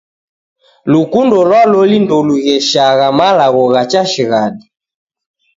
Lukundo 0.91 1.37
lwa 1.47 1.61
loli 1.71 1.97
ndolugheshagha 2.03 3.07
malagho 3.19 3.63
gha 3.73 3.83
cha 3.91 4.01
shighadi. 4.11 4.65